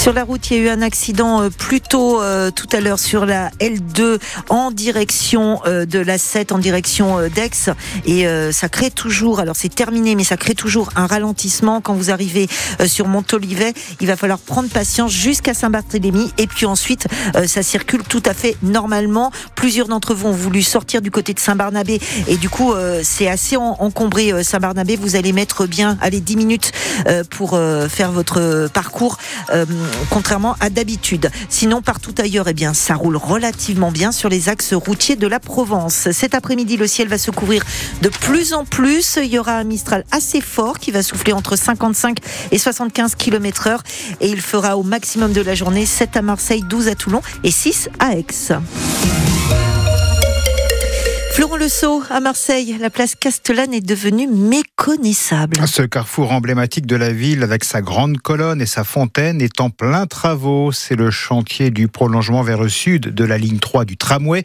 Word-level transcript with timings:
Sur 0.00 0.14
la 0.14 0.24
route, 0.24 0.50
il 0.50 0.56
y 0.56 0.60
a 0.60 0.62
eu 0.62 0.68
un 0.70 0.80
accident 0.80 1.42
euh, 1.42 1.50
plus 1.50 1.82
tôt 1.82 2.22
euh, 2.22 2.50
tout 2.50 2.66
à 2.72 2.80
l'heure 2.80 2.98
sur 2.98 3.26
la 3.26 3.50
L2 3.60 4.18
en 4.48 4.70
direction 4.70 5.60
euh, 5.66 5.84
de 5.84 5.98
la 5.98 6.16
7, 6.16 6.52
en 6.52 6.58
direction 6.58 7.18
euh, 7.18 7.28
d'Aix. 7.28 7.50
Et 8.06 8.26
euh, 8.26 8.50
ça 8.50 8.70
crée 8.70 8.90
toujours, 8.90 9.40
alors 9.40 9.56
c'est 9.56 9.68
terminé, 9.72 10.14
mais 10.14 10.24
ça 10.24 10.38
crée 10.38 10.54
toujours 10.54 10.88
un 10.96 11.06
ralentissement 11.06 11.82
quand 11.82 11.92
vous 11.92 12.10
arrivez 12.10 12.48
euh, 12.80 12.86
sur 12.86 13.08
Montolivet. 13.08 13.74
Il 14.00 14.06
va 14.06 14.16
falloir 14.16 14.38
prendre 14.38 14.70
patience 14.70 15.12
jusqu'à 15.12 15.52
Saint-Barthélemy. 15.52 16.32
Et 16.38 16.46
puis 16.46 16.64
ensuite, 16.64 17.06
ça 17.46 17.62
circule 17.62 18.02
tout 18.02 18.22
à 18.24 18.32
fait 18.32 18.56
normalement. 18.62 19.30
Plusieurs 19.54 19.86
d'entre 19.86 20.14
vous 20.14 20.28
ont 20.28 20.32
voulu 20.32 20.62
sortir 20.62 21.02
du 21.02 21.10
côté 21.10 21.34
de 21.34 21.40
Saint-Barnabé. 21.40 22.00
Et 22.26 22.38
du 22.38 22.48
coup, 22.48 22.72
c'est 23.02 23.28
assez 23.28 23.58
en- 23.58 23.76
encombré 23.80 24.42
Saint-Barnabé. 24.44 24.96
Vous 24.96 25.14
allez 25.16 25.34
mettre 25.34 25.66
bien, 25.66 25.98
allez, 26.00 26.20
10 26.20 26.36
minutes 26.36 26.72
pour 27.28 27.58
faire 27.90 28.12
votre 28.12 28.68
parcours, 28.72 29.18
contrairement 30.10 30.56
à 30.60 30.70
d'habitude. 30.70 31.30
Sinon, 31.48 31.82
partout 31.82 32.14
ailleurs, 32.18 32.48
eh 32.48 32.52
bien, 32.52 32.74
ça 32.74 32.94
roule 32.94 33.16
relativement 33.16 33.90
bien 33.90 34.12
sur 34.12 34.28
les 34.28 34.48
axes 34.48 34.74
routiers 34.74 35.16
de 35.16 35.26
la 35.26 35.40
Provence. 35.40 36.10
Cet 36.12 36.34
après-midi, 36.34 36.76
le 36.76 36.86
ciel 36.86 37.08
va 37.08 37.18
se 37.18 37.30
couvrir 37.30 37.64
de 38.02 38.08
plus 38.08 38.52
en 38.52 38.64
plus. 38.64 39.18
Il 39.22 39.30
y 39.32 39.38
aura 39.38 39.52
un 39.54 39.64
Mistral 39.64 40.04
assez 40.10 40.40
fort 40.40 40.78
qui 40.78 40.90
va 40.90 41.02
souffler 41.02 41.32
entre 41.32 41.56
55 41.56 42.18
et 42.50 42.58
75 42.58 43.14
km 43.14 43.66
heure 43.66 43.82
et 44.20 44.28
il 44.28 44.40
fera 44.40 44.76
au 44.76 44.82
maximum 44.82 45.32
de 45.32 45.40
la 45.40 45.54
journée 45.54 45.86
7 45.86 46.16
à 46.16 46.22
Marseille, 46.22 46.62
12 46.62 46.88
à 46.88 46.94
Toulon 46.94 47.22
et 47.44 47.50
6 47.50 47.88
à 47.98 48.16
Aix. 48.16 48.26
Florent 51.32 51.56
Le 51.56 51.68
Sceau, 51.68 52.02
à 52.10 52.18
Marseille, 52.18 52.76
la 52.80 52.90
place 52.90 53.14
Castellane 53.14 53.72
est 53.72 53.80
devenue 53.80 54.26
méconnaissable. 54.26 55.56
Ce 55.66 55.82
carrefour 55.82 56.32
emblématique 56.32 56.86
de 56.86 56.96
la 56.96 57.12
ville 57.12 57.44
avec 57.44 57.62
sa 57.62 57.82
grande 57.82 58.18
colonne 58.18 58.60
et 58.60 58.66
sa 58.66 58.82
fontaine 58.82 59.40
est 59.40 59.60
en 59.60 59.70
plein 59.70 60.06
travaux. 60.06 60.72
C'est 60.72 60.96
le 60.96 61.10
chantier 61.10 61.70
du 61.70 61.86
prolongement 61.86 62.42
vers 62.42 62.60
le 62.60 62.68
sud 62.68 63.14
de 63.14 63.24
la 63.24 63.38
ligne 63.38 63.58
3 63.58 63.84
du 63.84 63.96
tramway. 63.96 64.42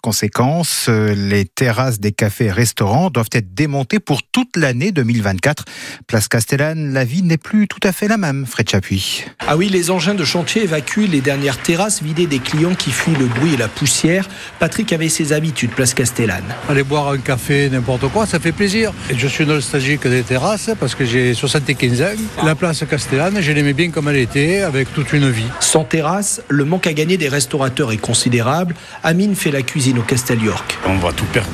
Conséquence, 0.00 0.86
euh, 0.88 1.12
les 1.14 1.44
terrasses 1.44 1.98
des 1.98 2.12
cafés 2.12 2.46
et 2.46 2.52
restaurants 2.52 3.10
doivent 3.10 3.30
être 3.32 3.52
démontées 3.52 3.98
pour 4.00 4.22
toute 4.22 4.56
l'année 4.56 4.92
2024. 4.92 5.64
Place 6.06 6.28
Castellane, 6.28 6.92
la 6.92 7.04
vie 7.04 7.22
n'est 7.22 7.36
plus 7.36 7.66
tout 7.66 7.80
à 7.82 7.90
fait 7.90 8.06
la 8.06 8.16
même, 8.16 8.46
Fred 8.46 8.70
Chapuis. 8.70 9.24
Ah 9.46 9.56
oui, 9.56 9.68
les 9.68 9.90
engins 9.90 10.14
de 10.14 10.24
chantier 10.24 10.62
évacuent 10.62 11.08
les 11.08 11.20
dernières 11.20 11.58
terrasses 11.58 12.00
vidées 12.00 12.28
des 12.28 12.38
clients 12.38 12.76
qui 12.76 12.92
fuient 12.92 13.16
le 13.16 13.26
bruit 13.26 13.54
et 13.54 13.58
la 13.58 13.68
poussière. 13.68 14.28
Patrick 14.60 14.92
avait 14.92 15.08
ses 15.08 15.32
habitudes, 15.32 15.72
place 15.72 15.94
Castellane. 15.94 16.27
Aller 16.68 16.82
boire 16.82 17.08
un 17.08 17.18
café, 17.18 17.70
n'importe 17.70 18.08
quoi, 18.08 18.26
ça 18.26 18.38
fait 18.38 18.52
plaisir. 18.52 18.92
Et 19.10 19.16
je 19.16 19.26
suis 19.26 19.46
nostalgique 19.46 20.06
des 20.06 20.22
terrasses 20.22 20.70
parce 20.78 20.94
que 20.94 21.04
j'ai 21.04 21.34
75 21.34 22.02
ans. 22.02 22.04
La 22.44 22.54
place 22.54 22.84
Castellane, 22.88 23.40
je 23.40 23.52
l'aimais 23.52 23.72
bien 23.72 23.90
comme 23.90 24.08
elle 24.08 24.16
était, 24.16 24.62
avec 24.62 24.92
toute 24.92 25.12
une 25.12 25.30
vie. 25.30 25.46
Sans 25.60 25.84
terrasse, 25.84 26.42
le 26.48 26.64
manque 26.64 26.86
à 26.86 26.92
gagner 26.92 27.16
des 27.16 27.28
restaurateurs 27.28 27.92
est 27.92 27.98
considérable. 27.98 28.74
Amine 29.02 29.34
fait 29.34 29.50
la 29.50 29.62
cuisine 29.62 29.98
au 29.98 30.02
Castel 30.02 30.42
York. 30.42 30.78
On 30.86 30.96
va 30.96 31.12
tout 31.12 31.24
perdre. 31.26 31.48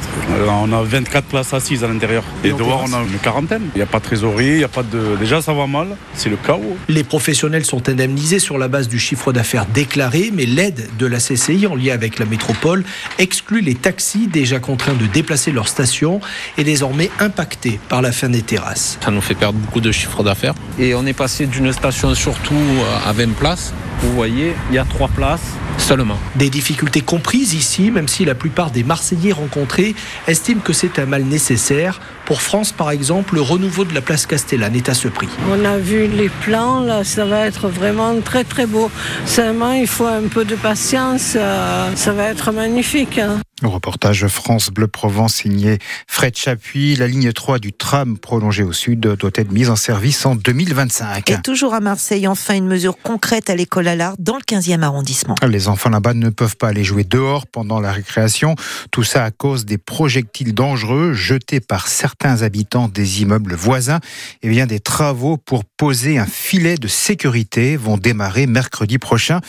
On 0.49 0.73
a 0.73 0.83
24 0.83 1.27
places 1.27 1.55
assises 1.55 1.85
à 1.85 1.89
l'intérieur. 1.89 2.25
Et 2.43 2.49
dehors, 2.49 2.85
terrasse 2.85 2.91
on 2.93 2.97
a 2.97 3.03
une 3.03 3.19
quarantaine. 3.19 3.63
Il 3.75 3.79
n'y 3.79 3.83
a 3.83 3.87
pas 3.87 3.99
de 3.99 4.05
trésorerie, 4.05 4.47
il 4.47 4.59
n'y 4.59 4.65
a 4.65 4.69
pas 4.69 4.83
de. 4.83 5.17
Déjà, 5.19 5.41
ça 5.41 5.53
va 5.53 5.67
mal. 5.67 5.89
C'est 6.15 6.31
le 6.31 6.37
chaos. 6.37 6.77
Les 6.89 7.05
professionnels 7.05 7.65
sont 7.65 7.89
indemnisés 7.89 8.39
sur 8.39 8.59
la 8.59 8.69
base 8.69 8.89
du 8.89 8.99
chiffre 8.99 9.33
d'affaires 9.33 9.67
déclaré, 9.67 10.31
mais 10.33 10.47
l'aide 10.47 10.89
de 10.99 11.07
la 11.07 11.19
CCI 11.19 11.67
en 11.67 11.75
lien 11.75 11.95
avec 11.95 12.19
la 12.19 12.27
métropole 12.27 12.85
exclut 13.19 13.61
les 13.61 13.75
taxis 13.75 14.27
déjà 14.27 14.59
contraints 14.65 14.95
de 14.95 15.07
déplacer 15.07 15.53
leur 15.53 15.69
station 15.69 16.21
et 16.59 16.65
désormais 16.65 17.11
impactés 17.21 17.79
par 17.89 18.01
la 18.03 18.13
fin 18.13 18.29
des 18.29 18.43
terrasses. 18.43 18.99
Ça 19.05 19.11
nous 19.11 19.21
fait 19.21 19.35
perdre 19.35 19.59
beaucoup 19.59 19.81
de 19.81 19.93
chiffre 19.93 20.23
d'affaires. 20.23 20.55
Et 20.79 20.95
on 20.95 21.05
est 21.07 21.13
passé 21.13 21.47
d'une 21.47 21.73
station 21.73 22.15
surtout 22.15 22.55
à 23.07 23.13
20 23.13 23.35
places. 23.37 23.73
Vous 24.01 24.13
voyez, 24.13 24.55
il 24.71 24.75
y 24.75 24.79
a 24.79 24.85
3 24.85 25.09
places 25.09 25.41
seulement. 25.79 26.19
Des 26.37 26.51
difficultés 26.51 27.01
comprises 27.01 27.55
ici, 27.55 27.91
même 27.91 28.09
si 28.09 28.25
la 28.25 28.35
plupart 28.35 28.71
des 28.71 28.85
Marseillais 28.85 29.33
rencontrés 29.33 29.95
estiment 30.27 30.61
que 30.61 30.73
c'est 30.73 30.99
un 30.99 31.07
mal 31.07 31.25
nécessaire. 31.25 32.01
Pour 32.27 32.41
France, 32.43 32.73
par 32.73 32.91
exemple, 32.91 33.35
le 33.35 33.41
renouveau 33.43 33.85
de 33.85 33.95
la 33.95 34.01
place 34.01 34.25
Castellane 34.27 34.75
est 34.77 34.89
à 34.89 34.95
ce 34.95 35.09
prix. 35.09 35.29
On 35.51 35.65
a 35.65 35.77
vu 35.79 36.07
les 36.07 36.29
plans, 36.45 36.81
là, 36.81 37.05
ça 37.05 37.25
va 37.25 37.47
être 37.47 37.69
vraiment 37.69 38.19
très 38.21 38.45
très 38.45 38.67
beau. 38.67 38.91
Seulement, 39.27 39.73
il 39.73 39.87
faut 39.87 40.07
un 40.07 40.29
peu 40.31 40.45
de 40.45 40.55
patience, 40.57 41.33
euh, 41.37 41.91
ça 41.95 42.13
va 42.13 42.25
être 42.29 42.51
magnifique. 42.53 43.19
hein. 43.19 43.41
Le 43.63 43.69
reportage 43.69 44.27
France 44.27 44.71
Bleu 44.71 44.89
Provence 44.89 45.35
signé 45.35 45.79
Fred 46.09 46.37
Chapuis. 46.37 46.97
La 46.97 47.07
ligne 47.07 47.33
3 47.33 47.61
du 47.61 47.73
tram 47.73 48.19
prolongée 48.19 48.65
au 48.65 48.73
sud 48.73 48.99
doit 48.99 49.31
être 49.37 49.53
mise 49.53 49.71
en 49.71 49.77
service 49.77 50.27
en 50.27 50.35
2025. 50.35 51.31
Et 51.31 51.41
toujours 51.41 51.73
à 51.73 51.79
Marseille, 51.79 52.27
enfin 52.27 52.57
une 52.57 52.67
mesure 52.67 52.97
concrète 53.01 53.51
à 53.51 53.55
l'école 53.55 53.87
Allard 53.87 54.17
dans 54.19 54.35
le 54.37 54.43
15e 54.43 54.83
arrondissement. 54.83 55.37
Les 55.49 55.69
enfants 55.69 55.91
là-bas 55.91 56.15
ne 56.15 56.31
peuvent 56.31 56.57
pas 56.57 56.69
aller 56.69 56.83
jouer 56.83 57.05
dehors 57.05 57.47
pendant 57.47 57.79
la 57.79 57.93
récréation. 57.93 58.57
Tout 58.91 59.05
ça 59.05 59.25
à 59.25 59.31
cause 59.31 59.65
des 59.65 59.79
projectiles 59.79 60.53
dangereux 60.53 61.13
jetés 61.13 61.61
par 61.61 61.87
certains 61.87 62.43
habitants 62.43 62.89
des 62.89 63.23
immeubles 63.23 63.55
voisins. 63.55 64.01
Et 64.43 64.49
bien, 64.49 64.67
des 64.67 64.81
travaux 64.81 65.37
pour 65.37 65.65
poser 65.65 66.19
un 66.19 66.27
filet 66.27 66.75
de 66.75 66.89
sécurité 66.89 67.77
vont 67.77 67.99
démarrer 67.99 68.49
mercredi 68.49 68.99
prochain. 68.99 69.41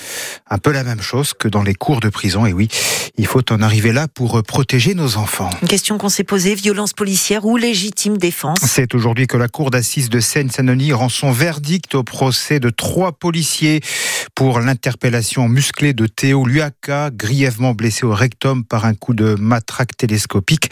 Un 0.48 0.60
peu 0.60 0.72
la 0.72 0.84
même 0.84 1.02
chose 1.02 1.34
que 1.34 1.48
dans 1.48 1.64
les 1.64 1.74
cours 1.74 2.02
de 2.02 2.10
prison. 2.10 2.46
Et 2.46 2.54
oui, 2.54 2.70
il 3.18 3.26
faut 3.26 3.52
en 3.52 3.64
arriver 3.64 3.92
là 3.92 4.05
pour 4.08 4.42
protéger 4.44 4.94
nos 4.94 5.18
enfants. 5.18 5.50
Une 5.62 5.68
question 5.68 5.98
qu'on 5.98 6.10
s'est 6.10 6.24
posée, 6.24 6.56
violence 6.56 6.94
policière 6.94 7.46
ou 7.46 7.58
légitime 7.58 8.18
défense? 8.18 8.60
C'est 8.64 8.94
aujourd'hui 8.96 9.28
que 9.28 9.38
la 9.38 9.48
cour 9.48 9.72
d'assises 9.72 10.10
de 10.10 10.20
Seine-Saint-Denis 10.20 10.94
rend 10.94 11.10
son 11.10 11.32
verdict 11.32 11.96
au 11.96 12.04
procès 12.04 12.60
de 12.60 12.70
trois 12.70 13.12
policiers 13.12 13.82
pour 14.36 14.60
l'interpellation 14.60 15.48
musclée 15.48 15.94
de 15.94 16.08
Théo 16.08 16.46
Luaka, 16.46 17.10
grièvement 17.12 17.74
blessé 17.74 18.06
au 18.06 18.14
rectum 18.14 18.64
par 18.64 18.86
un 18.86 18.94
coup 18.94 19.14
de 19.14 19.36
matraque 19.36 19.96
télescopique. 19.98 20.70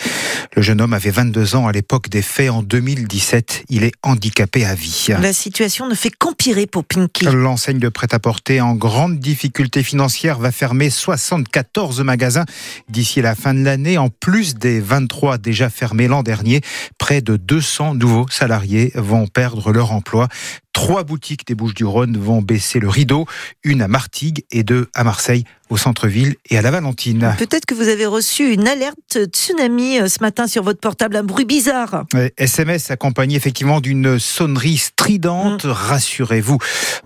Le 0.56 0.62
jeune 0.62 0.82
homme 0.82 0.94
avait 0.94 1.10
22 1.10 1.56
ans 1.56 1.68
à 1.68 1.72
l'époque 1.72 2.10
des 2.10 2.22
faits 2.22 2.52
en 2.52 2.62
2017. 2.62 3.64
Il 3.70 3.84
est 3.84 3.94
handicapé 4.04 4.66
à 4.66 4.76
vie. 4.76 5.08
La 5.20 5.34
situation 5.34 5.88
ne 5.88 5.96
fait 5.96 6.12
qu'empirer 6.12 6.68
pour 6.68 6.84
Pinky. 6.84 7.26
L'enseigne 7.26 7.80
de 7.80 7.90
prêt-à-porter 7.90 8.62
en 8.62 8.76
grande 8.76 9.20
difficulté 9.20 9.82
financière 9.82 10.38
va 10.38 10.52
fermer 10.52 10.90
74 10.90 12.02
magasins 12.02 12.46
d'ici 12.90 13.13
la 13.22 13.36
fin 13.36 13.54
de 13.54 13.64
l'année, 13.64 13.98
en 13.98 14.10
plus 14.10 14.56
des 14.56 14.80
23 14.80 15.38
déjà 15.38 15.70
fermés 15.70 16.08
l'an 16.08 16.24
dernier. 16.24 16.62
Près 16.98 17.22
de 17.22 17.38
200 17.38 17.96
nouveaux 17.96 18.28
salariés 18.30 18.92
vont 18.96 19.28
perdre 19.28 19.72
leur 19.72 19.92
emploi. 19.92 20.28
Trois 20.74 21.04
boutiques 21.04 21.48
des 21.48 21.56
Bouches-du-Rhône 21.56 22.18
vont 22.18 22.42
baisser 22.42 22.80
le 22.80 22.90
rideau, 22.90 23.26
une 23.64 23.82
à 23.82 23.88
Martigues 23.88 24.44
et 24.52 24.64
deux 24.64 24.90
à 24.94 25.04
Marseille, 25.04 25.46
au 25.70 25.78
centre-ville 25.78 26.36
et 26.50 26.58
à 26.58 26.62
la 26.62 26.72
Valentine. 26.72 27.36
Peut-être 27.38 27.66
que 27.66 27.74
vous 27.74 27.88
avez 27.88 28.06
reçu 28.06 28.54
une 28.54 28.68
alerte 28.68 29.18
tsunami 29.34 30.00
euh, 30.00 30.08
ce 30.08 30.20
matin 30.22 30.46
sur 30.48 30.62
votre 30.62 30.80
portable, 30.80 31.16
un 31.16 31.24
bruit 31.24 31.46
bizarre. 31.46 32.06
SMS 32.38 32.92
accompagné 32.92 33.36
effectivement 33.36 33.82
d'une 33.82 34.20
sonnerie 34.20 34.78
stridente. 34.78 35.64
Rassurez-vous, 35.64 36.58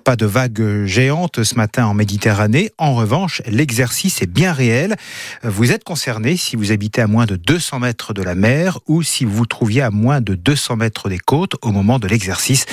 pas 0.04 0.16
de 0.16 0.26
vagues 0.26 0.86
géantes 0.86 1.44
ce 1.44 1.56
matin 1.56 1.86
en 1.86 1.94
Méditerranée. 1.94 2.72
En 2.78 2.96
revanche, 2.96 3.42
l'exercice 3.46 4.22
est 4.22 4.32
bien 4.32 4.52
réel. 4.52 4.96
Vous 5.44 5.72
êtes 5.72 5.84
concerné 5.84 6.36
si 6.36 6.56
vous 6.56 6.72
habitez 6.72 7.02
à 7.02 7.08
moins 7.08 7.26
de 7.26 7.36
200 7.36 7.80
mètres 7.80 8.14
de 8.14 8.22
la 8.24 8.36
mer 8.36 8.80
ou 8.88 9.04
si 9.04 9.24
vous 9.24 9.34
vous 9.34 9.46
trouviez 9.46 9.82
à 9.82 9.92
moins 9.92 10.20
de 10.20 10.36
200 10.36 10.78
mètres 10.78 11.10
des 11.10 11.20
côtes 11.20 11.56
au 11.62 11.72
moment 11.72 12.00
de 12.00 12.08
l'exercice. 12.08 12.66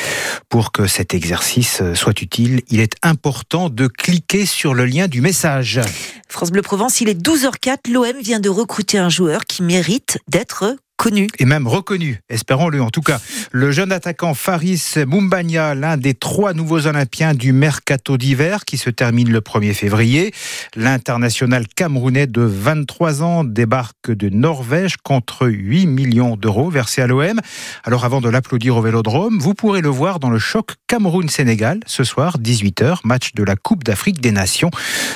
Pour 0.48 0.72
que 0.72 0.83
cet 0.86 1.14
exercice 1.14 1.82
soit 1.94 2.20
utile, 2.20 2.62
il 2.68 2.80
est 2.80 2.94
important 3.02 3.68
de 3.68 3.86
cliquer 3.86 4.46
sur 4.46 4.74
le 4.74 4.84
lien 4.84 5.08
du 5.08 5.20
message. 5.20 5.80
France 6.28 6.50
Bleu 6.50 6.62
Provence, 6.62 7.00
il 7.00 7.08
est 7.08 7.20
12h04. 7.20 7.90
L'OM 7.90 8.20
vient 8.20 8.40
de 8.40 8.48
recruter 8.48 8.98
un 8.98 9.08
joueur 9.08 9.44
qui 9.44 9.62
mérite 9.62 10.18
d'être 10.28 10.76
connu. 10.96 11.28
Et 11.38 11.44
même 11.44 11.66
reconnu, 11.66 12.20
espérons-le 12.28 12.80
en 12.82 12.90
tout 12.90 13.02
cas. 13.02 13.20
Le 13.52 13.70
jeune 13.70 13.92
attaquant 13.92 14.34
Faris 14.34 14.94
Mumbagna, 15.06 15.74
l'un 15.74 15.96
des 15.96 16.14
trois 16.14 16.54
nouveaux 16.54 16.86
Olympiens 16.86 17.34
du 17.34 17.52
mercato 17.52 18.16
d'hiver 18.16 18.64
qui 18.64 18.78
se 18.78 18.90
termine 18.90 19.30
le 19.30 19.40
1er 19.40 19.74
février. 19.74 20.32
L'international 20.76 21.66
camerounais 21.68 22.26
de 22.26 22.42
23 22.42 23.22
ans 23.22 23.44
débarque 23.44 24.10
de 24.10 24.28
Norvège 24.28 24.96
contre 25.02 25.46
8 25.48 25.86
millions 25.86 26.36
d'euros 26.36 26.70
versés 26.70 27.02
à 27.02 27.06
l'OM. 27.06 27.40
Alors 27.84 28.04
avant 28.04 28.20
de 28.20 28.28
l'applaudir 28.28 28.76
au 28.76 28.82
Vélodrome, 28.82 29.38
vous 29.38 29.54
pourrez 29.54 29.80
le 29.80 29.88
voir 29.88 30.20
dans 30.20 30.30
le 30.30 30.38
choc 30.38 30.70
Cameroun-Sénégal 30.86 31.80
ce 31.86 32.04
soir, 32.04 32.38
18h, 32.38 33.00
match 33.04 33.32
de 33.34 33.42
la 33.42 33.56
Coupe 33.56 33.84
d'Afrique 33.84 34.20
des 34.20 34.32
Nations. 34.32 34.70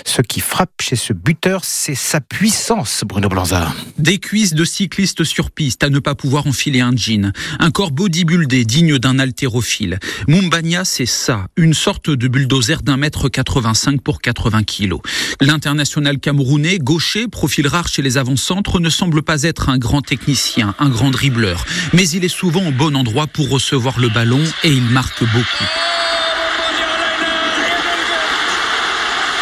Ce 0.05 0.23
qui 0.23 0.41
frappe 0.41 0.81
chez 0.81 0.97
ce 0.97 1.13
buteur, 1.13 1.65
c'est 1.65 1.95
sa 1.95 2.21
puissance, 2.21 3.05
Bruno 3.07 3.29
Blanzard. 3.29 3.75
Des 3.99 4.19
cuisses 4.19 4.55
de 4.55 4.65
cycliste 4.65 5.25
sur 5.25 5.51
piste 5.51 5.68
à 5.83 5.91
ne 5.91 5.99
pas 5.99 6.15
pouvoir 6.15 6.47
enfiler 6.47 6.81
un 6.81 6.95
jean. 6.95 7.33
Un 7.59 7.71
corps 7.71 7.91
bodybuildé 7.91 8.65
digne 8.65 8.99
d'un 8.99 9.19
haltérophile. 9.19 9.99
Mumbagna, 10.27 10.85
c'est 10.85 11.07
ça. 11.07 11.47
Une 11.57 11.75
sorte 11.75 12.11
de 12.11 12.29
bulldozer 12.29 12.83
d'un 12.83 12.97
mètre 12.97 13.29
85 13.29 14.01
pour 14.01 14.21
80 14.21 14.63
kilos. 14.65 15.01
L'international 15.41 16.19
camerounais, 16.19 16.79
gaucher, 16.79 17.29
profil 17.29 17.67
rare 17.67 17.89
chez 17.89 18.03
les 18.03 18.19
avant-centres, 18.19 18.81
ne 18.81 18.91
semble 18.91 19.23
pas 19.23 19.43
être 19.43 19.69
un 19.69 19.79
grand 19.79 20.03
technicien, 20.03 20.75
un 20.79 20.89
grand 20.89 21.11
dribbleur. 21.11 21.65
Mais 21.93 22.09
il 22.09 22.25
est 22.25 22.29
souvent 22.29 22.67
au 22.67 22.73
bon 22.73 22.97
endroit 22.97 23.27
pour 23.27 23.49
recevoir 23.51 23.99
le 24.01 24.09
ballon 24.09 24.43
et 24.65 24.71
il 24.71 24.85
marque 24.85 25.23
beaucoup. 25.23 25.88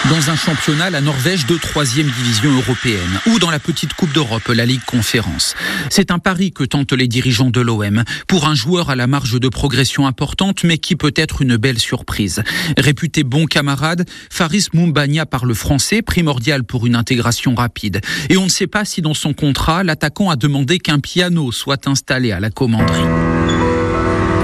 Dans 0.09 0.31
un 0.31 0.37
championnat, 0.37 0.89
la 0.89 1.01
Norvège 1.01 1.47
de 1.47 1.57
troisième 1.57 2.07
division 2.07 2.53
européenne 2.53 3.21
ou 3.27 3.41
dans 3.41 3.51
la 3.51 3.59
petite 3.59 3.93
Coupe 3.95 4.13
d'Europe, 4.13 4.47
la 4.49 4.65
Ligue 4.65 4.85
Conférence. 4.87 5.57
C'est 5.91 6.13
un 6.13 6.21
pari 6.21 6.53
que 6.53 6.63
tentent 6.63 6.93
les 6.93 7.09
dirigeants 7.09 7.51
de 7.51 7.61
l'OM 7.61 8.05
pour 8.29 8.47
un 8.47 8.55
joueur 8.55 8.89
à 8.89 8.95
la 8.95 9.09
marge 9.09 9.41
de 9.41 9.49
progression 9.49 10.07
importante 10.07 10.63
mais 10.63 10.79
qui 10.79 10.95
peut 10.95 11.15
être 11.17 11.43
une 11.43 11.57
belle 11.57 11.81
surprise. 11.81 12.45
Réputé 12.79 13.25
bon 13.25 13.47
camarade, 13.47 14.09
Faris 14.31 14.69
Mumbania 14.73 15.27
parle 15.27 15.55
français, 15.57 16.03
primordial 16.03 16.63
pour 16.63 16.87
une 16.87 16.95
intégration 16.95 17.57
rapide. 17.57 18.01
Et 18.29 18.37
on 18.37 18.45
ne 18.45 18.51
sait 18.51 18.69
pas 18.69 18.85
si 18.85 19.03
dans 19.03 19.15
son 19.15 19.35
contrat, 19.35 19.83
l'attaquant 19.83 20.31
a 20.31 20.37
demandé 20.37 20.79
qu'un 20.79 21.01
piano 21.01 21.51
soit 21.51 21.89
installé 21.89 22.31
à 22.31 22.39
la 22.39 22.51
commanderie. 22.51 23.36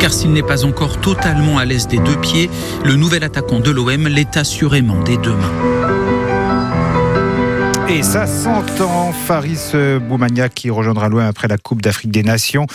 Car 0.02 0.12
s'il 0.12 0.32
n'est 0.32 0.43
pas 0.43 0.64
encore 0.64 1.00
totalement 1.00 1.58
à 1.58 1.64
l'aise 1.64 1.87
des 1.87 1.99
deux 1.99 2.16
pieds, 2.16 2.50
le 2.84 2.96
nouvel 2.96 3.22
attaquant 3.22 3.60
de 3.60 3.70
l'OM 3.70 4.08
l'est 4.08 4.37
assurément 4.37 5.00
des 5.04 5.16
deux 5.16 5.31
mains. 5.31 5.72
Et 7.93 8.03
ça 8.03 8.27
s'entend. 8.27 9.12
Faris 9.12 9.73
Boumania 10.09 10.49
qui 10.49 10.71
rejoindra 10.71 11.11
loin 11.11 11.27
après 11.27 11.47
la 11.47 11.59
Coupe 11.59 11.83
d'Afrique 11.83 12.11
des 12.11 12.23
Nations. 12.23 12.67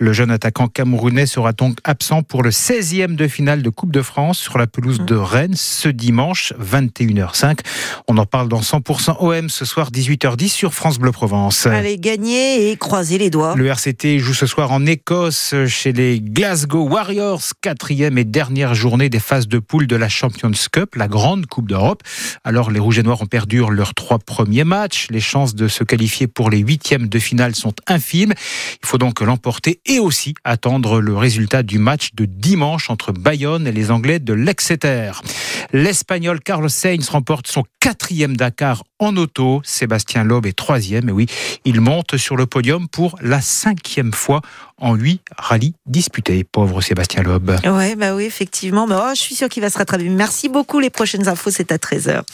Le 0.00 0.12
jeune 0.12 0.32
attaquant 0.32 0.66
camerounais 0.66 1.26
sera 1.26 1.52
donc 1.52 1.78
absent 1.84 2.22
pour 2.24 2.42
le 2.42 2.50
16e 2.50 3.14
de 3.14 3.28
finale 3.28 3.62
de 3.62 3.70
Coupe 3.70 3.92
de 3.92 4.02
France 4.02 4.38
sur 4.38 4.58
la 4.58 4.66
pelouse 4.66 4.98
de 4.98 5.14
Rennes 5.14 5.54
ce 5.54 5.88
dimanche 5.88 6.52
21h05. 6.60 7.60
On 8.08 8.18
en 8.18 8.26
parle 8.26 8.48
dans 8.48 8.62
100% 8.62 9.18
OM 9.20 9.48
ce 9.48 9.64
soir 9.64 9.92
18h10 9.92 10.48
sur 10.48 10.74
France 10.74 10.98
Bleu 10.98 11.12
Provence. 11.12 11.66
Allez, 11.66 11.96
gagner 11.96 12.72
et 12.72 12.76
croiser 12.76 13.16
les 13.16 13.30
doigts. 13.30 13.54
Le 13.54 13.66
RCT 13.66 14.18
joue 14.18 14.34
ce 14.34 14.46
soir 14.46 14.72
en 14.72 14.84
Écosse 14.86 15.54
chez 15.68 15.92
les 15.92 16.20
Glasgow 16.20 16.88
Warriors, 16.88 17.42
quatrième 17.60 18.18
et 18.18 18.24
dernière 18.24 18.74
journée 18.74 19.08
des 19.08 19.20
phases 19.20 19.46
de 19.46 19.60
poule 19.60 19.86
de 19.86 19.94
la 19.94 20.08
Champions 20.08 20.50
Cup, 20.72 20.96
la 20.96 21.06
grande 21.06 21.46
Coupe 21.46 21.68
d'Europe. 21.68 22.02
Alors 22.42 22.72
les 22.72 22.80
Rouges 22.80 22.98
et 22.98 23.04
Noirs 23.04 23.22
ont 23.22 23.26
perdu 23.26 23.62
leurs 23.70 23.94
trois 23.94 24.18
premiers 24.18 24.63
matchs. 24.64 25.06
Les 25.10 25.20
chances 25.20 25.54
de 25.54 25.68
se 25.68 25.84
qualifier 25.84 26.26
pour 26.26 26.50
les 26.50 26.58
huitièmes 26.58 27.08
de 27.08 27.18
finale 27.18 27.54
sont 27.54 27.74
infimes. 27.86 28.32
Il 28.82 28.86
faut 28.86 28.98
donc 28.98 29.20
l'emporter 29.20 29.80
et 29.86 29.98
aussi 29.98 30.34
attendre 30.44 31.00
le 31.00 31.16
résultat 31.16 31.62
du 31.62 31.78
match 31.78 32.10
de 32.14 32.24
dimanche 32.24 32.90
entre 32.90 33.12
Bayonne 33.12 33.66
et 33.66 33.72
les 33.72 33.90
Anglais 33.90 34.18
de 34.18 34.32
l'Exeter. 34.32 35.12
L'Espagnol 35.72 36.40
Carlos 36.40 36.68
Sainz 36.68 37.08
remporte 37.08 37.46
son 37.46 37.64
quatrième 37.80 38.36
Dakar 38.36 38.82
en 38.98 39.16
auto. 39.16 39.60
Sébastien 39.64 40.24
Loeb 40.24 40.46
est 40.46 40.56
troisième. 40.56 41.08
Et 41.08 41.12
oui, 41.12 41.26
il 41.64 41.80
monte 41.80 42.16
sur 42.16 42.36
le 42.36 42.46
podium 42.46 42.88
pour 42.88 43.16
la 43.20 43.40
cinquième 43.40 44.12
fois 44.12 44.40
en 44.78 44.94
huit 44.94 45.20
rallyes 45.36 45.74
disputés. 45.86 46.44
Pauvre 46.44 46.80
Sébastien 46.80 47.22
Loeb. 47.22 47.50
Ouais, 47.64 47.96
bah 47.96 48.14
oui, 48.14 48.24
effectivement. 48.24 48.86
Mais 48.86 48.94
oh, 48.96 49.10
je 49.14 49.20
suis 49.20 49.34
sûr 49.34 49.48
qu'il 49.48 49.62
va 49.62 49.70
se 49.70 49.78
rattraper. 49.78 50.08
Merci 50.08 50.48
beaucoup. 50.48 50.80
Les 50.80 50.90
prochaines 50.90 51.28
infos, 51.28 51.50
c'est 51.50 51.72
à 51.72 51.76
13h. 51.76 52.22